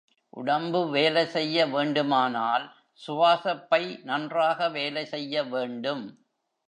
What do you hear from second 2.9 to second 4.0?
சுவாசப்பை